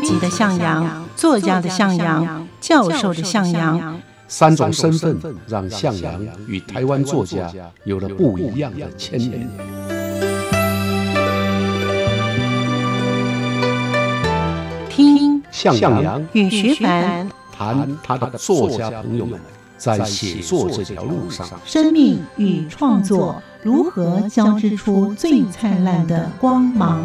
[0.00, 7.52] 编辑的向阳，作家的向阳，教授的向阳，三种身份让向阳与台湾作家
[7.84, 9.46] 有了不一样的牵连。
[14.88, 19.38] 听向阳与徐凡谈他的作家朋友们
[19.76, 27.04] 在写作这条路上，生命与创作如何交织出最灿烂的光芒。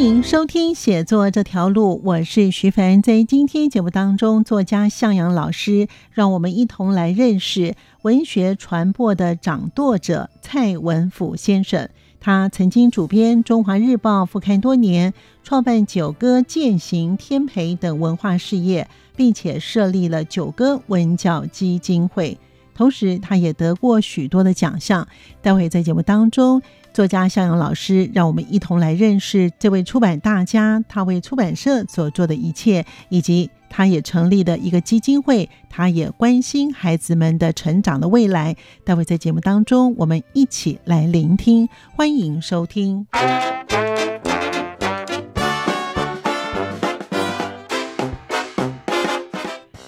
[0.00, 3.02] 欢迎收听写作这条路，我是徐凡。
[3.02, 11.90] 在今天节目当中，作家向阳老师让我们一同来认识文学传播的掌舵者蔡文甫先生。
[12.18, 22.38] 他曾经主编《中华日报》副刊多年，创办九歌、践行、天培等文化事业，并且设立了九歌文教基金会。
[22.74, 25.06] 同时，他也得过许多的奖项。
[25.42, 26.62] 待会在节目当中。
[26.92, 38.56] 作家向阳老师，让我们一同来认识这位出版大家，他为出版社所做的一切，以及他也成立的一个基金会，他也关心孩子们的成长的未来。
[38.84, 43.06] 待会在节目当中，我们一起来聆听，欢迎收听。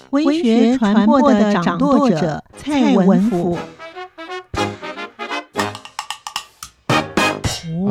[0.09, 3.57] 文学传播的掌舵者蔡文甫。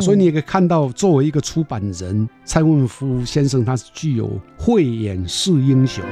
[0.01, 6.05] 所以你也可以看到，作为一个出版人，蔡文夫先生他是具有慧眼识英雄。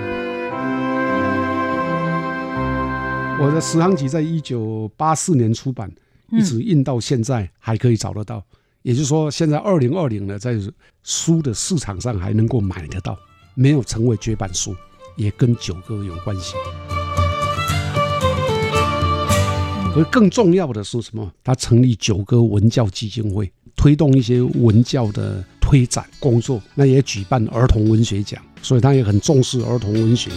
[3.43, 5.91] 我的《十行集》在一九八四年出版，
[6.31, 8.45] 一直印到现在还可以找得到。
[8.83, 10.59] 也就是说，现在二零二零呢，在
[11.03, 13.19] 书的市场上还能够买得到，
[13.55, 14.75] 没有成为绝版书，
[15.17, 16.55] 也跟九歌有关系。
[19.97, 21.33] 而更重要的是什么？
[21.43, 23.51] 他成立九歌文教基金会。
[23.77, 30.31] 推动一些文教的推展工作，那也举办儿童文学奖，所以他也很重视儿童文学。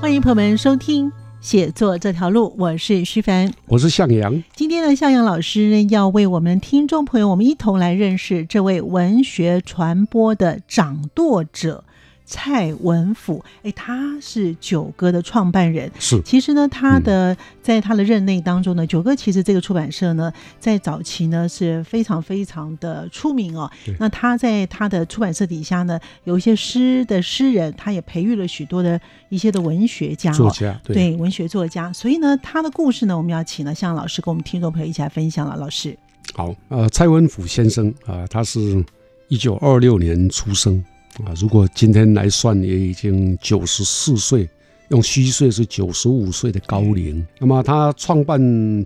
[0.00, 1.08] 欢迎朋友们收听
[1.40, 4.42] 《写作这条路》，我是徐凡，我是向阳。
[4.54, 11.82] 今天呢向阳老师要为我们听众朋友，我们一同来认识这位文学传播的掌舵者。
[12.26, 15.90] 蔡文甫，哎，他是九歌的创办人。
[16.00, 23.70] 是，其实呢，他的在他的任内当中呢，九歌其实这个出版社呢，在早期呢是非常非常的出名哦。
[24.00, 31.92] 那他在他的出版社底下呢，有一些诗的诗人，他也培育了许多的一些的文学家、作家，对文学作家。
[31.92, 35.56] 所以呢，他的故事呢，我们要请了向老师跟我们听众朋友一起来分享了。
[35.56, 35.96] 老师，
[36.34, 38.84] 好，呃，蔡文甫先生啊，他是
[39.28, 40.84] 一九二六年出生。
[41.24, 44.48] 啊，如果今天来算，也已经九十四岁，
[44.88, 47.26] 用虚岁是九十五岁的高龄。
[47.38, 48.38] 那么他创办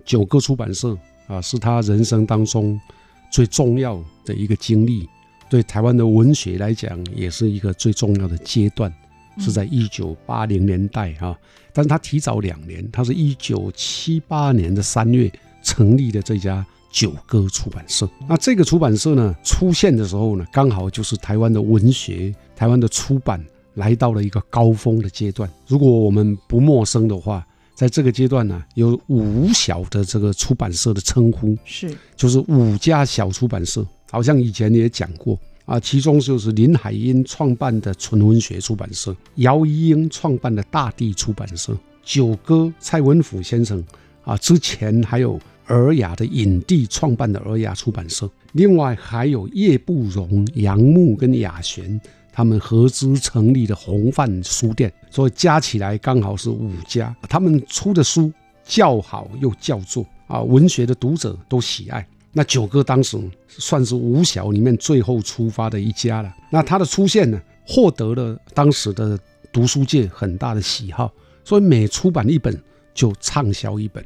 [0.05, 0.97] 九个出版社
[1.27, 2.79] 啊，是他人生当中
[3.31, 5.07] 最重要的一个经历，
[5.49, 8.93] 对台湾的文学来讲，也是一个最重要的阶段，
[9.37, 11.37] 是在一九八零年代啊。
[11.73, 15.29] 但是他提早两年，他是一九七八年的三月
[15.61, 16.65] 成立的这家。
[16.91, 23.43] 九歌出版社，那这个出版社呢出现的时候呢，刚好就是台湾的文学、台湾的出版
[23.75, 25.49] 来到了一个高峰的阶段。
[25.65, 35.79] 如果我们不陌生的话，在这个阶段呢，有五小的这个出版社的称呼，是就是五家小出版社，好像以前也讲过啊。
[35.79, 43.81] 其中就是林海音创办的纯文学出版社，姚一英创办的大地出版社，九歌蔡文甫先生
[44.25, 45.39] 啊，之前还有。
[45.67, 51.99] 尔雅的影帝创办的尔雅出版社，另外还有叶步荣、杨牧跟雅璇
[52.31, 57.15] 他们合资成立的红范书店，所以加起来刚好是五家。
[57.29, 58.31] 他们出的书
[58.63, 62.05] 叫好又叫座啊，文学的读者都喜爱。
[62.33, 63.17] 那九哥当时
[63.47, 66.33] 算是五小里面最后出发的一家了。
[66.49, 69.19] 那他的出现呢，获得了当时的
[69.51, 71.11] 读书界很大的喜好，
[71.43, 72.57] 所以每出版一本
[72.93, 74.01] 就畅销一本。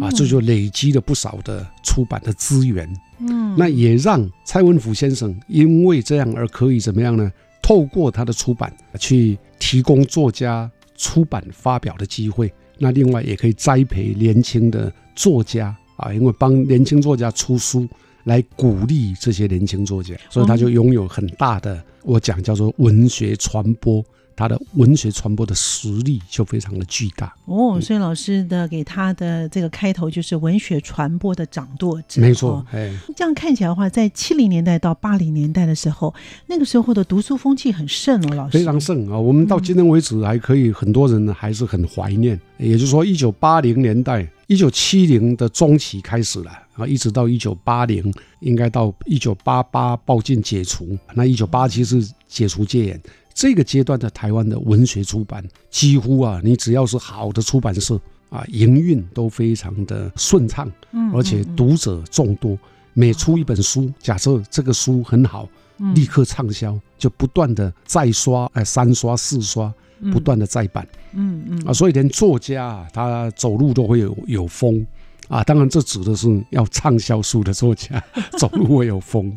[0.00, 2.88] 啊，这就累积了不少的出版的资源，
[3.20, 7.30] 嗯，那也让蔡文甫先生因为这样而可以怎么样呢？
[7.62, 17.88] 透过他的出版去提供作家出版发表的机会，那另外也可以栽培年轻的作家啊，因为帮年轻作家出书
[18.24, 24.04] 来鼓励这些年轻作家，所以他就拥有很大的我讲叫做文学传播
[24.36, 27.34] 他的文学传播的实力就非常的巨大。
[27.46, 32.20] 哦，所以老师的给他的这个开头就是文学传播的掌舵者。
[32.20, 36.14] 没错哦，哎，这样看起来的话，在七零年代到八零年代的时候，
[36.46, 39.18] 那个时候的读书风气很盛哦，老师非常盛啊！
[39.18, 42.40] 我们到今天为止还可以，很多人呢还是很怀念。
[42.58, 53.00] 也就是说，一九八零年代、一九七零的中期开始了啊，一直到一九八零，应该到一九八八报禁解除，那一九八七是解除戒严。
[53.34, 62.58] 这个阶段的台湾的文学出版，几乎啊，你只要是好的出版社啊，营运都非常的顺畅，嗯而且读者众多。
[62.94, 65.48] 每出一本书，假设这个书很好，
[65.78, 65.94] 嗯。
[65.94, 69.72] 立刻畅销，就不断的再刷，哎，三刷四刷，
[70.12, 70.86] 不断的再版。
[71.12, 71.62] 嗯嗯。
[71.66, 74.86] 啊，所以连作家啊，他走路都会有有风
[75.28, 75.42] 啊。
[75.44, 78.02] 当然，这指的是要畅销书的作家
[78.38, 79.34] 走路会有风。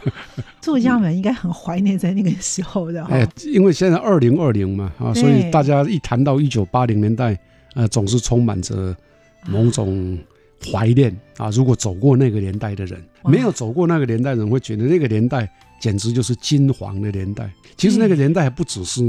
[0.60, 7.38] 作家们应该很怀念在那个时候的哈、哎，因为现在二零二零嘛啊，所以大家一谈到一九八零年代，
[7.74, 8.94] 呃，总是充满着
[9.46, 10.18] 某种
[10.70, 11.48] 怀念啊。
[11.50, 15.48] 如果走过那个年代的人，没有走过那个年代的人，会觉得那个年代
[15.80, 17.50] 简直就是金黄的年代。
[17.76, 19.02] 其实那个年代还不只是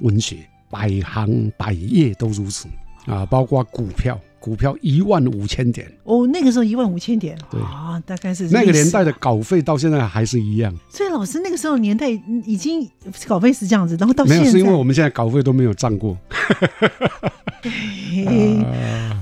[0.00, 0.38] 文学，
[0.68, 2.66] 百行百业都如此
[3.06, 9.12] 啊，包括股票，股票一万五千点，哦，那个时候一万五千点对啊，大概是那个年代的。
[9.18, 10.72] 稿费到现在还是一样。
[10.88, 12.88] 所以老师那个时候年代嗯已经
[13.26, 16.16] 稿费是这样子，然后到没有，现在，是因为我们现在稿费都没有涨过。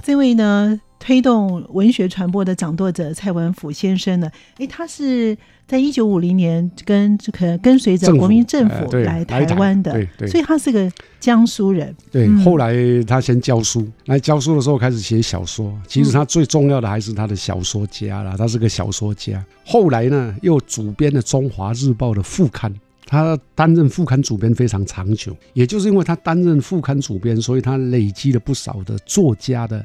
[0.02, 5.36] 这位呢，推动文学传播的掌舵者蔡文甫先生呢，诶，他是
[5.66, 10.90] 在一九五零年跟这个跟随着国民政府来台来台湾的，对对所以他是个
[11.20, 11.94] 江苏人。
[12.10, 12.74] 对，嗯后来
[13.06, 15.78] 他先教书，来教书的时候开始写小说。
[15.86, 19.44] 其实他最重要的还是他的小说家啦，他是个小说家。
[19.66, 22.74] 后来呢，又主编了《中华日报》的副刊，
[23.04, 25.36] 他担任副刊主编非常长久。
[25.52, 29.84] 也就是因为他担任副刊主编，所以他累积了不少的作家的，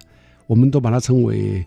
[0.49, 1.63] 我们都把它称为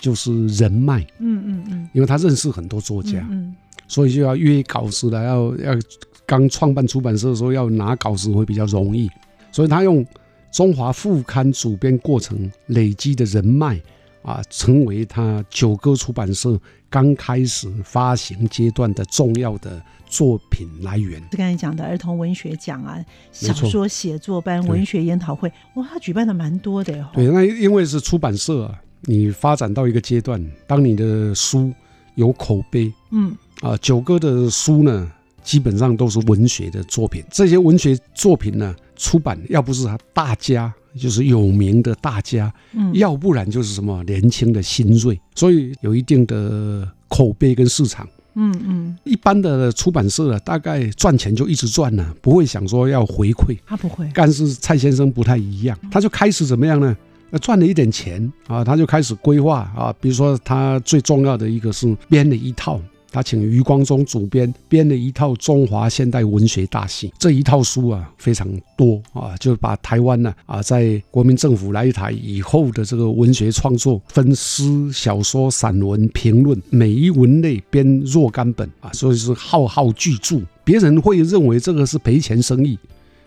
[0.00, 3.26] 就是人脉，嗯嗯嗯，因为他认识很多作家。
[3.30, 3.54] 嗯
[3.90, 5.78] 所以就要约稿子的，要要
[6.26, 9.08] 刚创办出版社的时候要拿稿子会比较容易，
[9.50, 10.04] 所以他用
[10.52, 13.80] 中华副刊主编过程累积的人脉
[14.28, 16.60] 啊，成为他九歌出版社
[16.90, 21.18] 刚开始发行阶段的重要的作品来源。
[21.30, 23.02] 是刚才讲的儿童文学奖啊，
[23.32, 27.08] 小说写作班、文学研讨会，哇，他举办的蛮多的哦。
[27.14, 31.72] 对，那因为是出版社啊，你发展到一个阶段，当你的书
[32.14, 35.10] 有口碑，嗯啊，九歌的书呢，
[35.42, 37.24] 基本上都是文学的作品。
[37.30, 48.08] 这些文学作品呢，出版要不是他大家，就是有名的大家，嗯，要不然就是什么年轻的新锐，所以有一定的口碑跟市场。
[48.40, 53.56] 嗯嗯，一般的出版社啊，大概赚钱就一直赚了、不会想说要回馈。
[53.66, 56.96] 他不会，但是蔡先生不太一样，他就开始怎么样呢？
[57.30, 80.40] 呃，赚了一点钱啊，他就开始规划啊，比如说他最重要的一个是编了一套，他请余光中主编编了一套中华现代文学大系，这一套书啊非常多啊，就把台湾呢啊在国民政府来台以后的这个文学创作分诗、小说、散文、评论，每一文类编若干本啊，所以是浩浩巨著。
[80.64, 82.78] 别人会认为这个是赔钱生意，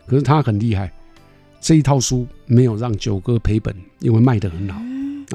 [0.06, 0.92] 可是他很厉害。
[1.60, 4.80] 这一套书没有让九哥赔本，因为卖得很好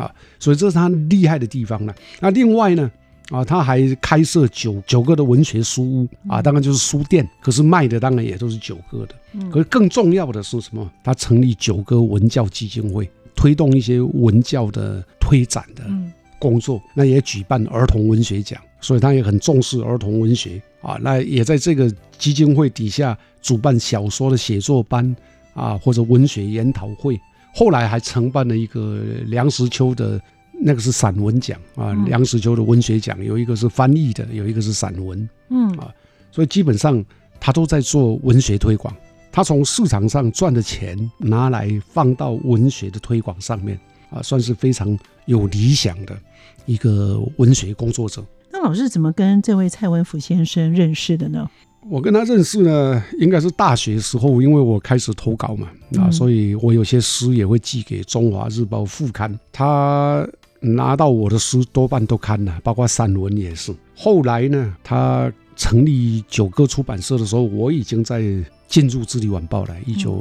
[0.03, 1.95] 啊，所以这是他厉害的地方了。
[2.21, 2.91] 那另外呢，
[3.31, 9.15] 啊，他还开设九九个的文学书屋啊，当然就是书店，可是卖的当然也都是九个的。
[9.51, 10.91] 可是更重要的是什么？
[11.03, 20.97] 他成立九个文教基金会，推动一些文教的推展的嗯工作，那也举办儿童文学奖，所以他也很重视儿童文学啊。
[21.01, 25.17] 那也在这个基金会底下主办小说的写作班
[25.53, 27.21] 啊，或者文学研讨会。
[27.55, 30.21] 后来还承办了一个梁实秋的
[30.61, 35.93] 那个是散文奖啊，嗯梁实秋的文学奖有一个是翻译的，有一个是散文，嗯啊
[36.31, 37.05] 所以基本上
[37.41, 38.95] 他都在做文学推广。
[39.33, 43.79] 他从市场上赚的钱拿来放到文学的推广上面
[44.11, 46.17] 啊，算是非常有理想的
[46.65, 48.25] 一个文学工作者。
[48.51, 51.47] 那老师怎么跟这位蔡文甫先生认识的呢？
[51.89, 59.39] 我跟他认识呢，应该是大学时候，因为我开始投稿嘛，啊，嗯所以我有些诗也会寄给《中华日报》副刊。
[59.53, 60.27] 他
[60.61, 63.75] 拿到我的书多半都看了，包括散文也是。
[63.95, 68.21] 后来呢，他成立九歌出版社的时候，我已经在
[68.69, 69.75] 进入《智利晚报》了。
[69.87, 70.13] 一九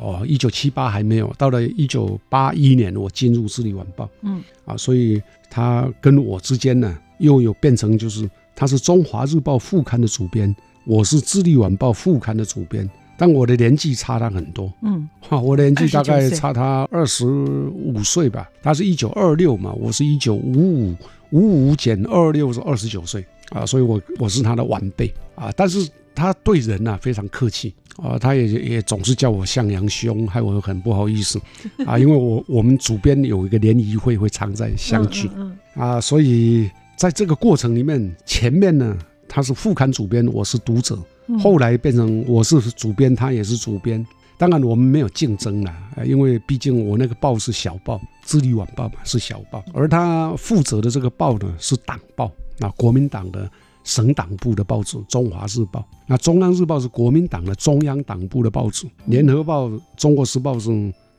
[0.00, 4.04] 哦，一九七八还没有，到了一九八一年，我进入《智利晚报》。
[4.22, 10.54] 嗯啊，所以他跟我之间呢，又有变成就是他是《中华日报》副刊的主编。
[10.86, 12.88] 我是《智利晚报》副刊的主编，
[13.20, 18.48] 但我的年纪差他很多，嗯，哈，我的年纪大概差他二十五岁吧。
[18.62, 20.96] 他是一九二六嘛，我是一九五五，
[21.28, 23.22] 五五减二六是二十九岁。
[23.50, 25.12] 啊，所以我我是他的晚辈。
[25.34, 25.52] 啊。
[25.54, 27.74] 但是他对人呐、非常客气。
[27.98, 31.38] 啊，他也也总是叫我向阳兄，害我很不好意思。
[31.84, 35.30] 啊，因为我我们主编有一个联谊会会常在相聚。
[35.36, 35.54] 嗯。
[35.74, 38.96] 啊，所以在这个过程里面，前面呢
[39.28, 40.98] 他是副刊主编，我是读者。
[41.38, 44.04] 后来变成我是主编，他也是主编。
[44.38, 45.72] 当然我们没有竞争了，
[46.06, 53.50] 因为毕竟我那个报是小报，《智利晚报》嘛是小报，而他负责的这个报呢是党报，那国民党的
[53.84, 60.70] 省党部的报纸《中华日报》，那《中央日报》是国民党的中央党部的报纸，《联合报》《中国时报》是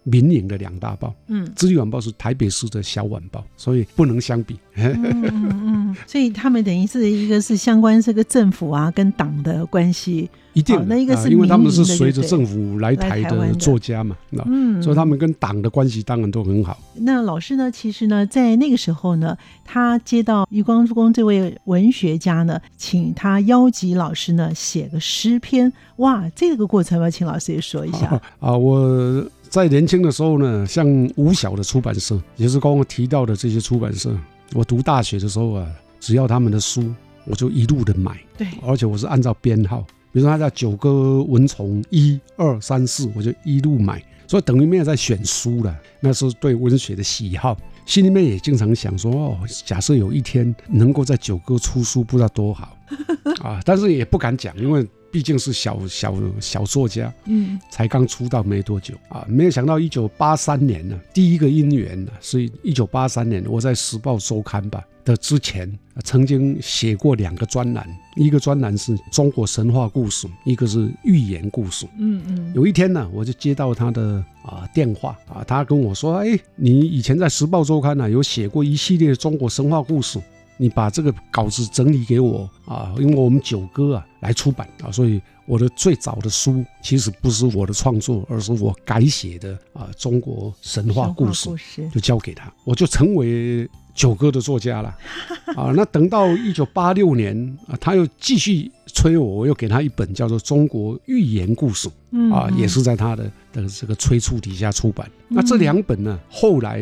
[0.03, 4.57] 民营的两大报，嗯《智利晚报》是台北市的小晚报，所以不能相比。
[4.75, 16.79] 嗯嗯嗯， 所以他们等于是一个是相关这个政府啊跟党的关系，一定哦，那一个是啊因为他们是随着政府来来台的作家嘛，那嗯，所以他们跟党的关系当然都很好。
[16.95, 25.71] 那老师呢，其实呢，在那个时候呢，他接到余光中这位文学家呢，请他邀集老师呢写个诗篇。
[25.97, 28.19] 哇，这个过程要请老师也说一下。
[28.39, 34.17] 啊，我在年轻的时候呢，像五小的出版社，也是刚刚提到的这些出版社，
[34.53, 36.89] 我读大学的时候啊，只要他们的书，
[37.25, 39.81] 我就一路的买，对，而且我是按照编号，
[40.13, 47.57] 比如说他叫九歌蚊虫一二三四，我就一路买，所以等于没有在选书了，那是对文学的喜好。
[47.85, 52.77] 心里面也经常想说，哦，假设有一天能够在九歌出书，不知道多好
[53.43, 53.59] 啊！
[53.65, 71.85] 但是也不敢讲，因为毕竟是小小小作家，嗯才刚出道没多久啊，没有想到一九八三年呢，第一个姻缘呢，是一九八三年我在《时报周刊》吧的之前，啊曾经写过两个专栏，一个专栏是中国神话故事，一个是寓言故事。
[71.97, 80.19] 嗯嗯，有一天呢，我就接到他的啊电话啊，他跟我说：“哎，你以前在《时报周刊》呢有写过一系列中国神话故事，
[80.61, 91.49] 你把这个稿子整理给我啊，因为我们九哥啊来出版啊，所以我的最早的书其实不是我的创作，而是我改写的啊中国神话故事，
[91.91, 94.95] 就交给他，我就成为九哥的作家了
[95.57, 95.73] 啊。
[95.75, 97.35] 那等到一九八六年
[97.67, 101.89] 啊，他又继续催我，我又给他一本叫做《中国寓言故事》。
[102.11, 105.09] 嗯啊，也是在他的的这个催促底下出版。
[105.27, 106.79] 那这两本呢，后来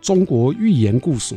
[0.00, 1.34] 中国寓言故事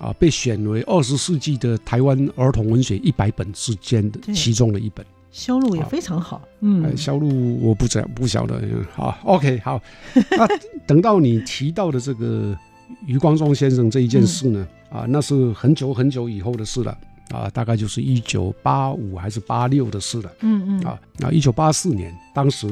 [0.00, 5.04] 啊，被选为二十世纪的台湾儿童文学一百本之间的其中的一本。
[5.30, 6.42] 销路也非常好。
[6.44, 8.60] 呃，嗯，销路我不知不晓得。
[8.62, 9.80] 嗯好，OK，好。
[10.36, 10.48] 那
[10.86, 12.56] 等到你提到的这个
[13.06, 16.98] 余光中先生这一件事呢，啊，那是很久很久以后的事了。
[17.32, 20.32] 啊，大概就是一九八五还是八六的事了。
[20.40, 22.66] 嗯嗯啊，那一九八四年，当时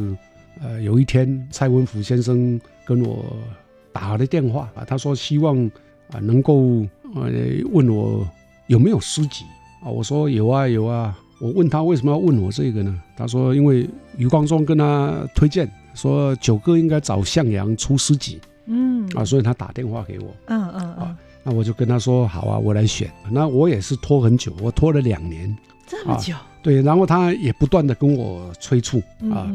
[0.60, 3.24] 呃有一天，蔡文甫先生跟我
[3.92, 5.56] 打了电话啊，他说希望
[6.10, 7.30] 啊能够呃
[7.72, 8.26] 问我
[8.66, 9.44] 有没有诗集
[9.82, 11.16] 啊，我说有啊有啊。
[11.40, 13.00] 我问他为什么要问我这个呢？
[13.16, 20.26] 他说因为余光中跟他推荐说九哥应该找向阳出诗集嗯啊，所以他打电话给我。
[20.46, 23.08] 嗯嗯嗯啊，那我就跟他说好啊，我来选。
[23.30, 25.48] 那我也是拖很久，我拖了两年。
[25.50, 29.00] 啊这么久对，然后他也不断的跟我催促
[29.32, 29.50] 啊，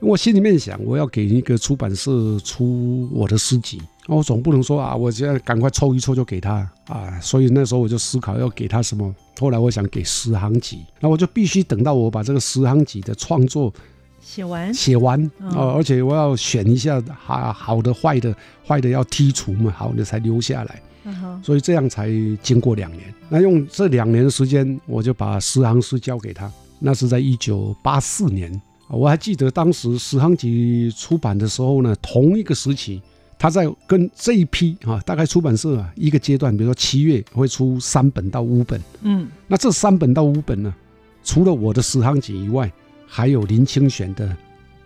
[0.00, 9.14] 我心里面想，我要给一个出版社出我的诗集，那我总不能说啊，我现在赶快凑一凑就给他啊，所以那时候我就思考要给他什么。
[9.38, 13.72] 后来我想给十行集，那我就必须等到我把这个十行集的创作
[14.20, 18.34] 写完写完嗯啊、而且我要选一下好好的、坏的，
[18.66, 20.82] 坏的要剔除嘛，好的才留下来。
[21.04, 22.10] 嗯所以这样才
[22.42, 23.14] 经过两年。
[23.28, 26.50] 那用这两年的时间，我就把十行诗交给他。
[26.80, 28.52] 那是在一九八四年，
[28.88, 33.00] 啊我还记得当时十行集出版的时候呢，同一个时期，
[33.38, 38.80] 他在跟这一批啊，大概出版社啊，一个阶段，比如说七月会出三本到五本。
[39.02, 40.74] 嗯那这三本到五本呢，
[41.22, 42.72] 除了我的十行集以外，
[43.06, 44.34] 还有林清玄的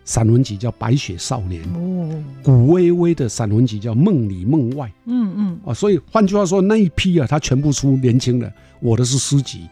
[0.05, 4.89] 散文集叫《白雪少年》，哦古微微的散文集叫《梦里梦外》。
[5.07, 9.69] 嗯嗯啊，所以换句话说，那一批啊，他全部出年轻的，我的是诗集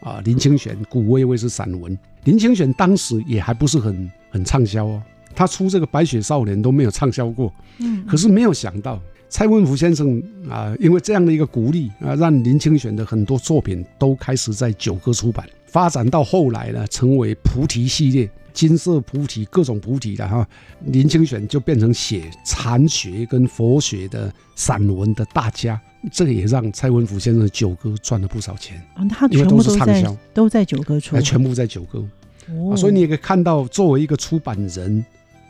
[0.00, 1.96] 啊，林清玄、古微微是散文。
[2.24, 5.02] 林清玄当时也还不是很很畅销哦，
[5.34, 7.52] 他出这个《白雪少年》都没有畅销过。
[7.78, 18.30] 嗯，可是没有想到，蔡文福先生啊，因为这样的一个鼓励啊，让林清玄的很多作品都开始在九歌出版，发展到后来呢，成为菩提系列。
[18.52, 20.46] 金色菩提，各种菩提的哈，
[20.84, 25.80] 林清玄就变成写禅学跟佛学的散文的大家，
[26.12, 32.06] 这个也让蔡文甫先生的九歌赚了不少钱，啊他都全部都在是畅销，都在九歌出还，全部在九歌。
[32.50, 35.02] 哦所以你也可以看到，作为一个出版人，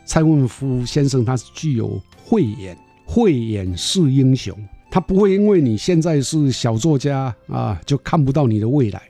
[0.05, 4.55] 蔡文夫先生他是具有慧眼，慧眼识英雄。
[4.91, 9.01] 他不会因为你现在是小作家啊，就看不到你的未来。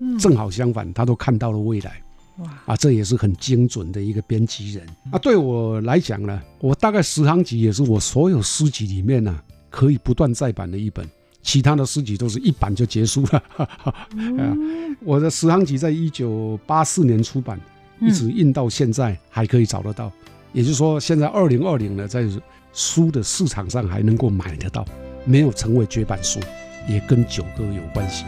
[0.00, 2.00] 嗯正好相反，他都看到了未来
[2.38, 5.18] 哇，啊，这也是很精准的一个编辑人啊。
[5.18, 9.36] 对我来讲呢，我大概十行集也是我所有诗集里面呢、
[9.70, 11.04] 可以不断再版的一本，
[11.42, 13.42] 其他的诗集都是一版就结束了。
[13.58, 14.56] 啊，
[15.04, 17.60] 我的十行集在一九八四年出版，
[18.00, 20.12] 一直印到现在还可以找得到。
[20.52, 22.24] 也就是说，现在二零二零呢，在
[22.72, 24.84] 书的市场上还能够买得到，
[25.24, 26.40] 没有成为绝版书，
[26.88, 28.24] 也跟九哥有关系。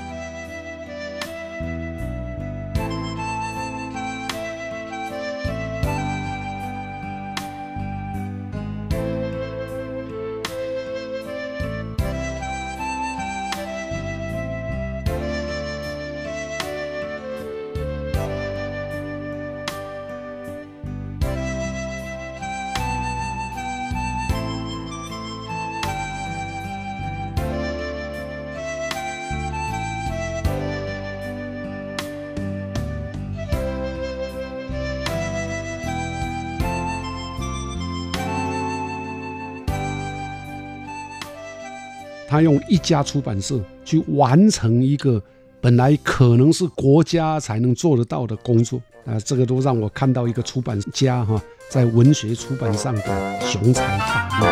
[42.31, 45.21] 他用一家出版社去完成一个
[45.61, 54.49] 本来可能是国家才能做得到的工作啊，这个都让我看到一个出版家哈，在文学出版上的雄才大略。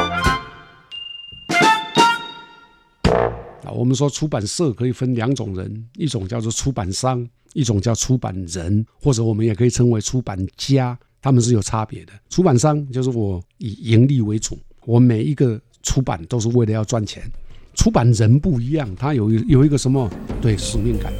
[3.62, 12.12] 啊，我们说出版社可以分两种人，一种叫做出版商，一种叫出版人，或者我们也可以称为出版家，他们是有差别的。
[12.28, 17.22] 出版商就是我以盈利为主，我每一个出版都是为了要赚钱。
[17.78, 20.10] 出版人不一样，他有有一个什么
[20.42, 21.12] 对使命感。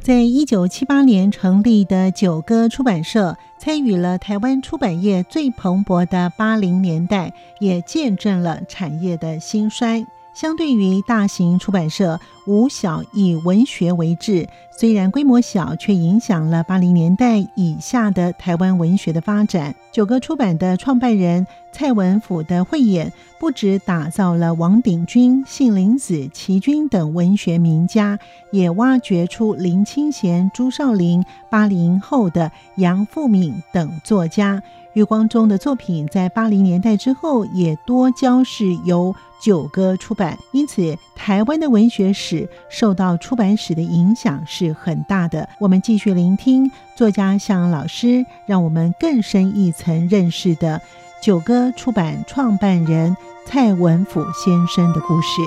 [0.00, 10.04] 在一九七八年成立的九歌出版社，参与了台湾出版业最蓬勃的八零年代，也见证了产业的兴衰。
[10.36, 19.74] 相对于大型出版社，无小以文学为志，虽然规模小，却影响了八零年代以下的台湾文学的发展。
[19.90, 23.10] 九歌出版的创办人蔡文甫的慧眼，
[23.40, 28.18] 不止打造了王鼎钧、杏林子、齐君等文学名家，
[28.50, 34.62] 也挖掘出林清贤、朱少麟、八零后的杨富敏等作家。
[34.96, 45.46] 余光中的作品在八零年代之后也多交是由九歌出版，因此台湾的文学史受到出版史的影响是很大的。
[45.60, 50.80] 我们继续聆听作家向老师，让我们更深一层认识的
[51.22, 55.42] 九歌出版创办人蔡文甫先生的故事。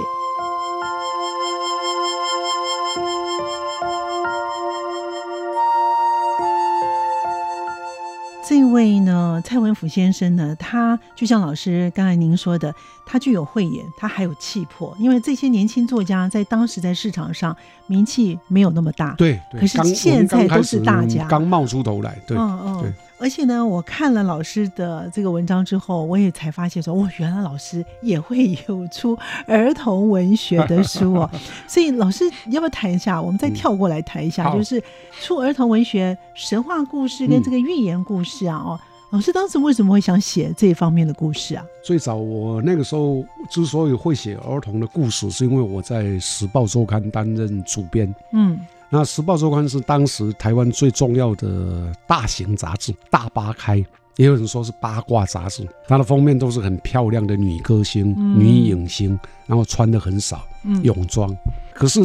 [8.47, 12.73] 这位呢，蔡文甫先生呢，他就像老师刚才您说的，
[13.05, 14.95] 他具有慧眼，他还有气魄。
[14.99, 17.55] 因为这些年轻作家在当时在市场上
[17.87, 22.93] 名气没有那么大，对对，可是现在都是大家刚刚冒出头来，对，嗯对嗯。
[23.21, 31.29] 而且呢，我看了老师的这个文章之后，我也才发现说，哦，原来老师也会有出儿童文学的书哦。
[31.67, 33.21] 所以老师要不要谈一下？
[33.21, 34.81] 我们再跳过来谈一下，好就是
[35.19, 38.55] 出儿童文学神话故事跟这个寓言故事啊。
[38.55, 38.79] 哦，
[39.11, 41.65] 老师当时为什么会想写这方面的故事啊？
[41.83, 48.13] 最早我那个时候之所以会写儿童的故事，是因为我在《时报周刊》担任主编。
[48.33, 48.59] 嗯
[48.91, 53.77] 那《时报周刊》是当时台湾最重要的大型杂志，大八开，
[54.17, 55.67] 也有人说是八卦杂志。
[55.87, 61.35] 它的封面都是很漂亮的女歌星、嗯女影星，然后穿的很少嗯，泳装。
[61.73, 61.99] 可是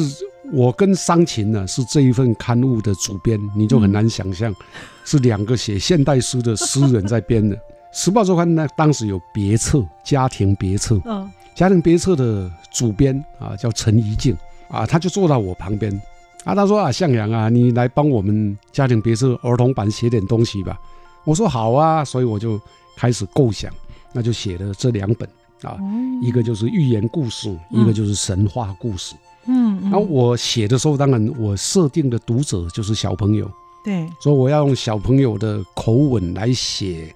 [0.55, 4.55] 我跟桑琴呢是这一份刊物的主编，你就很难想象，
[5.05, 7.57] 是两个写现代诗的诗人在编的。
[7.93, 14.37] 《时报周刊》呢，当时有别册，家庭别册，嗯家庭别册的主编啊叫陈怡静
[14.69, 15.93] 啊，他就坐到我旁边
[16.45, 20.77] 啊，他说啊，向阳啊，你来帮我们家庭别册儿童版写点东西吧。
[21.25, 22.61] 我说好啊，所以我就
[22.97, 23.73] 开始构想，
[24.13, 25.29] 那就写了这两本
[25.63, 25.79] 啊，哦
[26.23, 29.15] 一个就是寓言故事，一个就是神话故事。
[29.47, 33.51] 嗯嗯，然后我写的时候，当然我设定的读者就是小朋友，
[33.85, 37.15] 对，所以我要用小朋友的口吻来写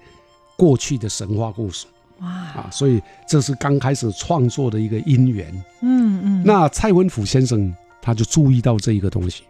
[0.57, 1.85] 过去的神话故事。
[2.21, 5.51] 哇，啊，所以这是刚开始创作的一个因缘。
[5.81, 9.43] 嗯嗯，那蔡文甫先生他就注意到这一个东西，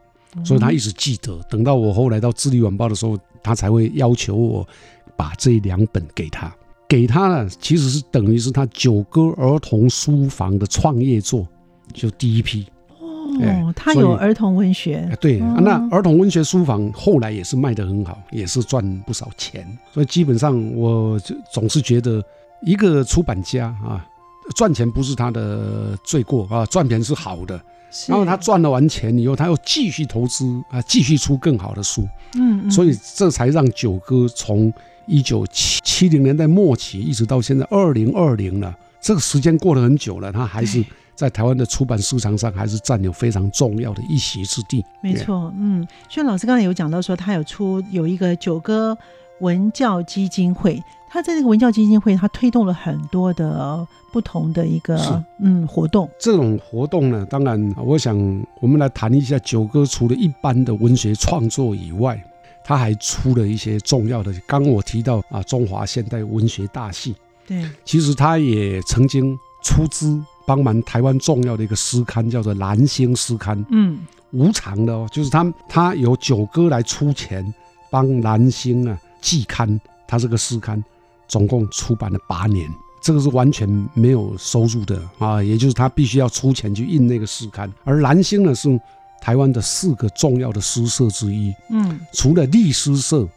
[0.46, 1.40] 所以他一直记得。
[1.50, 4.68] 等到我后来到《智利晚报》的时候，他才会要求我
[5.16, 6.54] 把这两本给他。
[6.88, 11.48] 给他呢，其实是等于是他九歌儿童书房的创业作，
[11.94, 12.68] 就第一批。
[13.42, 19.66] 哦，他有儿童文学，对，那儿童文学书房后来也是卖得很好，也是赚不少钱。
[19.94, 22.22] 所以基本上，我就总是觉得
[22.64, 24.04] 一个出版家啊，
[24.56, 27.62] 赚钱不是他的罪过啊，赚钱是好的。
[28.08, 32.06] 然后他赚了完钱以后，他又继续投资啊，继续出更好的书。
[32.34, 34.74] 嗯，所以这才让九哥从
[35.06, 40.84] 一九七七零年代末期一直到现在二零二零了，这个时间过了很久了，他还是。
[41.20, 44.82] 在台湾的出版市场上，还是占有非常重要的一席之地。
[45.02, 48.98] 没错，嗯，所以老师刚才有讲到说，他有出有一个九歌
[49.42, 56.10] 文教基金会，他在这个文教基金会，他推动了很多的不同的一个嗯活动。
[56.18, 58.18] 这种活动呢，当然，我想
[58.62, 62.18] 我们来谈一下九歌除了一般的文学创作以外，
[62.64, 64.34] 他还出了一些重要的。
[64.48, 67.14] 刚我提到啊，中华现代文学大系，
[67.46, 70.24] 对，其实他也曾经出资。
[70.50, 74.00] 帮忙台湾重要的一个诗刊叫做《蓝星诗刊》，嗯，
[74.32, 77.54] 无偿的哦，就是他他由九哥来出钱
[77.92, 80.84] 帮蓝星啊季刊，他这个诗刊
[81.28, 82.68] 总共出版了八年，
[83.00, 87.72] 这个是完全没有收入的啊，也就是他必须要出钱去印那个诗刊。
[87.84, 88.68] 而蓝星呢是
[89.22, 93.30] 台湾的四个重要的诗社之一，嗯，除了立诗社、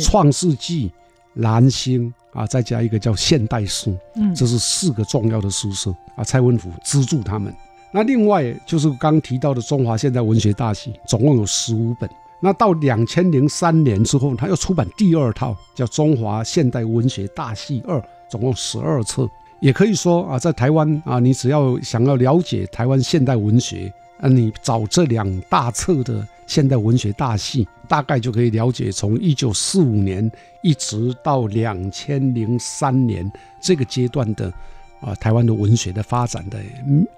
[0.00, 0.88] 创世纪、
[1.34, 2.12] 蓝星。
[2.32, 6.22] 啊，再加一个叫现代诗，嗯，这是四个重要的诗社啊。
[6.22, 7.52] 蔡文甫资助他们。
[7.90, 12.08] 那另外就是刚提到的中华现代文学大系，总共有十五本。
[12.40, 17.98] 那到两千零三年之后，他又出版第二套，叫《中华现代文学大系二》，
[18.30, 19.28] 总共十二册。
[19.60, 23.92] 也可以说啊，在台湾啊，你只要想要了解台湾现代文学。
[24.20, 30.28] 啊，你找这两大册的现代文学大系，大概就可以了解从一九四五年
[30.62, 33.30] 一直到两千零三年
[33.62, 34.52] 这个阶段的
[35.00, 36.58] 啊台湾的文学的发展的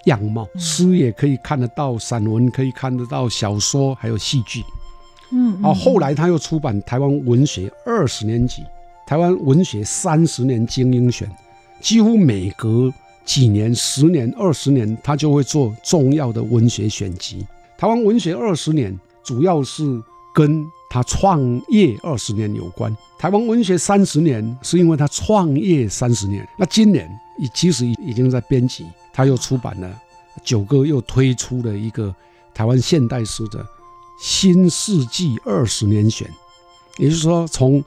[0.03, 0.47] 样貌。
[0.55, 4.61] 诗也可以看得到，散文可以看得到，小说还有戏剧。
[5.31, 8.61] 嗯，啊，后来他又出版《台湾文学二十年集》
[9.07, 11.27] 《台湾文学三十年精英选》，
[11.81, 12.93] 几乎每隔。
[13.25, 17.47] 几年、十年、二十年，他就会做重要的文学选集。
[17.77, 20.01] 台湾文学二十年，主要是
[20.33, 22.95] 跟他创业二十年有关。
[23.17, 26.47] 台湾文学三十年，是因为他创业三十年。
[26.57, 27.09] 那今年，
[27.39, 30.01] 已其实已已经在编辑，他又出版了
[30.43, 32.13] 九哥，又推出了一个
[32.53, 33.65] 台湾现代诗的
[34.19, 36.29] 新世纪二十年选，
[36.97, 37.83] 也就是说从。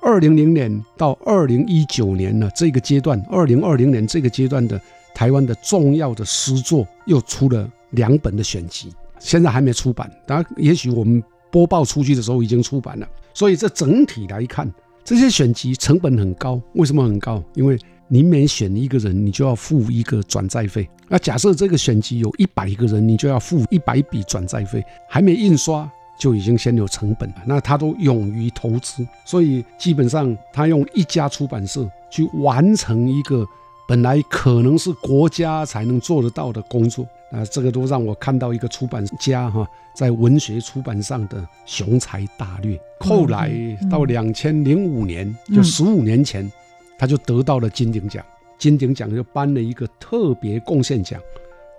[0.00, 4.80] 二零零年到二零一九年呢，这个阶段，二零二零年这个阶段的
[5.12, 10.10] 台湾的重要的诗作又出了两本的选集，现在还没出版。
[10.26, 13.08] 当然，也许我们播报出去的时候已经出版了。
[13.34, 14.72] 所以这整体来看，
[15.04, 16.60] 这些选集成本很高。
[16.74, 17.42] 为什么很高？
[17.54, 17.78] 因为
[18.08, 20.88] 你每选一个人，你就要付一个转载费。
[21.08, 25.90] 那假设这个选集有一百个人，你就要付一百笔转载费，还没印刷。
[26.20, 33.46] 就已经先有成本了，那他都勇于投资，所以基本上他用一家出版社去完成一个
[33.86, 42.78] 本来可能是国家才能做得到的工作，啊，这个都让我看到一个出版家哈在文学出版上的雄才大略。
[43.00, 43.50] 后来
[43.90, 46.50] 到两千零五年，就十五年前，
[46.98, 48.24] 他就得到了金鼎奖，
[48.58, 51.20] 金鼎奖就颁了一个特别贡献奖，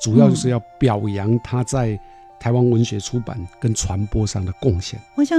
[0.02, 2.00] 主要就是要表扬他在。
[2.42, 5.38] 台湾文学出版跟传播上的贡献，我想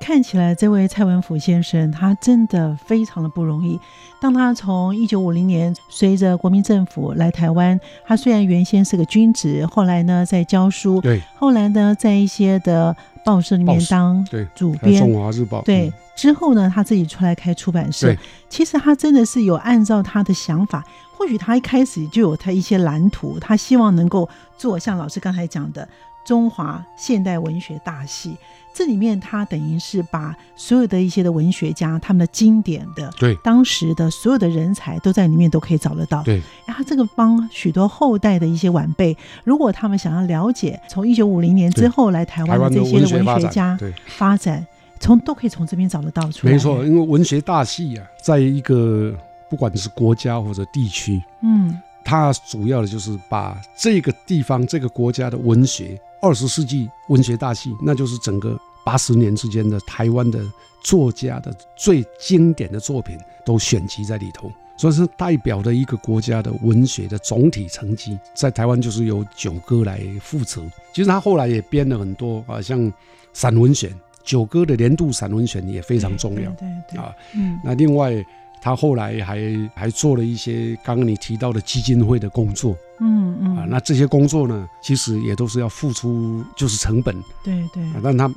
[0.00, 3.78] 看起来这位蔡文甫先生，他真的非常的不容易。
[4.18, 18.16] 当他从一九五零年随着国民政府来台湾，他虽然原先是个军职，后来呢在教书，对，后来呢在一些的报社里面当主编，中华日报，对，之后呢他自己出来开出版社。
[18.48, 20.82] 其实他真的是有按照他的想法，
[21.16, 25.86] 或许他一开始就有他一些蓝图，他希望能够做像老师刚才讲的。
[26.30, 28.36] 中华现代文学大系，
[28.72, 36.22] 这里面他等于是把所有的一些的文学家，他们的经典的，对当时的所有的人才都在里面都可以找得到。
[36.22, 44.64] 对，然后这个帮许多后代的一些晚辈，如果他们想要了解从一九五零年之后来台湾的这些文学家发展，
[45.00, 46.52] 从都可以从这边找得到出来。
[46.52, 49.12] 没错，因为文学大系啊，在一个
[49.48, 56.00] 不管是国家或者地区，嗯，它主要的就是把这个地方这个国家的文学。
[56.20, 60.40] 二十世纪文学大系，那就是整个八十年之间的台湾的
[60.82, 70.62] 作家的最经典的作品都选集在里头，所以是代表的一个国家的文学的总体成绩，在台湾就是由九歌来负责。
[70.92, 72.92] 其实他后来也编了很多啊，像
[73.32, 73.90] 散文选，
[74.22, 76.50] 九歌的年度散文选也非常重要。
[76.52, 78.24] 对对啊，嗯，那另外。
[78.60, 83.56] 他后来还还做了一些刚刚你提到的基金会的工作，嗯，嗯。
[83.56, 87.14] 啊，那这些工作呢，其实也都是要付出，就是成本。
[87.42, 87.82] 对对。
[87.84, 88.30] 啊，但他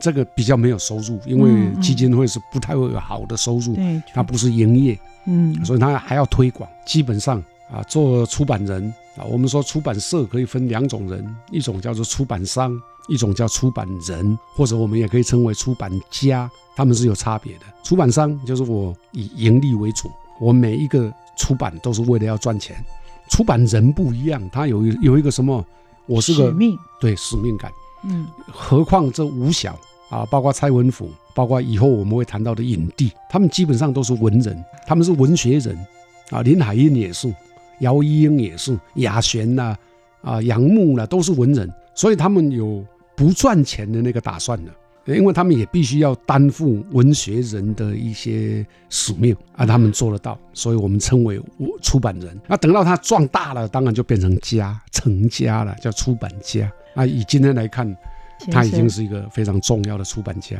[0.00, 5.64] 这个比较没有收入，因为基金会是不太会有好的收入，对，它不是营业，嗯。
[5.64, 6.68] 所以他还要推广。
[6.86, 12.72] 基本上啊，做出版人啊，我们说出版社可以分两种人，一种叫做出版商，
[13.08, 17.60] 一种叫出版人，或者我们也可以称为出版家，他们是有差别的。
[17.82, 20.10] 出版商就是我以盈利为主，
[20.40, 22.76] 我每一个出版都是为了要赚钱。
[23.30, 25.64] 出版人不一样，他有一有一个什么，
[26.06, 27.72] 我是个使命，对使命感。
[28.06, 29.78] 嗯何况这五小
[30.10, 35.74] 啊，包括蔡文甫，包括以后我们会谈到的影帝，他们基本上都是文人，他们是文学人
[36.30, 36.42] 啊。
[36.42, 37.34] 林海音也是，
[37.80, 39.74] 姚一英也是，雅璇呐
[40.22, 42.84] 啊，杨牧啦，都是文人，所以他们有
[43.16, 44.70] 不赚钱的那个打算的。
[45.06, 51.40] 因为他们也必须要担负文学人的一些使命啊，他们做得到，所以我们称为
[51.82, 52.40] 出版人。
[52.46, 56.72] 那等到他壮大了，当然就变成家成家了，叫出版家。
[56.94, 57.94] 啊，以今天来看，
[58.50, 60.56] 他已经是一个非常重要的出版家。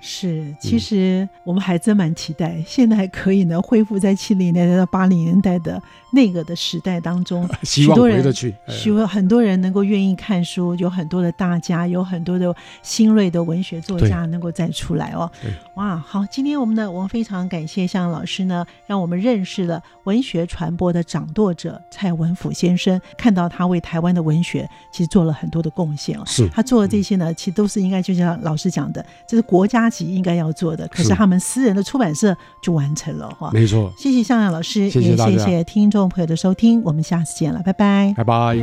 [0.00, 5.80] 是，其实我们还真蛮期待，现在还可以呢，恢复在七零年代到八零年代的
[6.12, 8.54] 那个的时代当中， 希望许多人回得去。
[8.66, 15.30] 呃许多很多人能够愿意看书，有很多的大家，有很多的新锐的文学作家能够再出来哦。
[15.74, 26.22] 哇，好，今天我们呢，我们非常感谢向老师呢，让我们认识了文学传播的掌舵者蔡文甫先生，看到他为台湾的文学其实做了很多的贡献哦。
[26.26, 33.50] 是他做的这些呢，其实都是应该就像老师讲的，这是国家级应该要做的，可是是他们私人的出版社就完成了哈。
[33.52, 33.92] 没错。
[33.96, 38.14] 谢谢向阳老师，谢谢也谢谢听众朋友的收听，我们下次见了，拜拜。
[38.16, 38.56] 拜拜。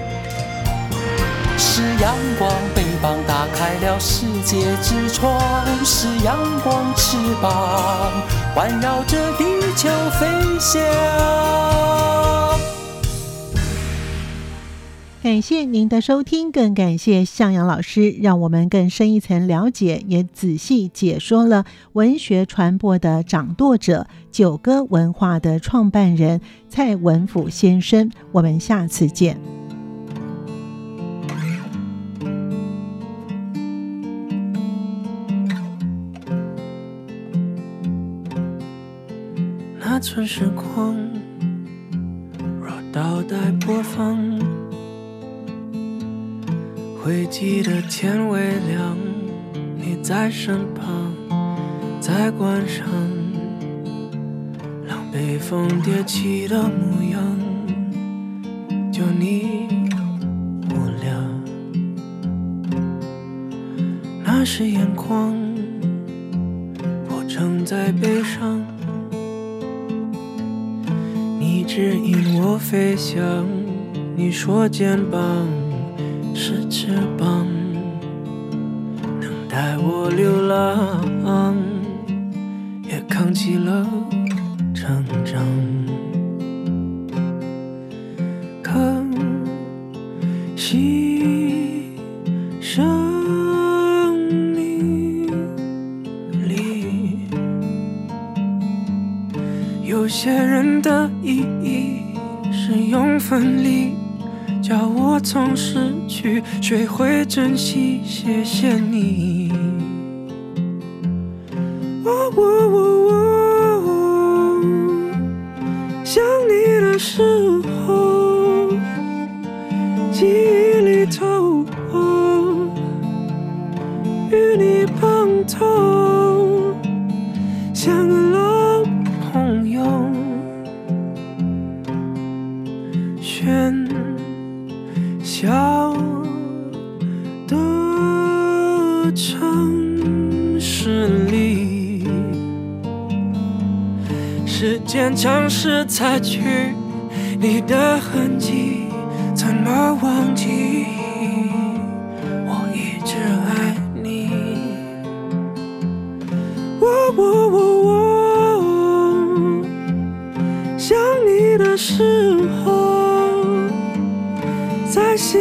[1.58, 5.40] 是阳光，翅膀打开了世界之窗；
[5.86, 8.12] 是阳光，翅膀
[8.54, 9.90] 环绕着地球
[10.20, 10.28] 飞
[10.60, 12.25] 翔。
[15.26, 28.12] 感谢您的收听，更感谢向阳老师，让我们更深一层了解，也仔细解说了文学传播的掌舵者九歌文化的创办人蔡文甫先生。
[28.34, 29.36] 我们下次见。
[39.80, 40.96] 那寸时光，
[42.62, 44.55] 若倒带播放，
[47.06, 48.98] 会记得天微亮，
[49.78, 51.14] 你在身旁，
[52.02, 52.84] 再关上，
[54.88, 57.22] 让北风迭起的模样，
[58.92, 59.68] 就你
[60.72, 61.14] 我俩，
[64.24, 65.32] 那是眼眶，
[67.08, 68.66] 我正在悲伤。
[71.40, 73.46] 你指引我飞翔，
[74.16, 75.22] 你说肩膀
[92.76, 94.18] 生
[94.54, 95.26] 命
[96.46, 97.20] 里。
[99.82, 102.02] 有些人的意义
[102.52, 103.94] 是用分离，
[104.62, 108.02] 叫我从失去学会珍惜。
[108.04, 109.45] 谢谢你。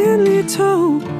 [0.05, 1.14] 在心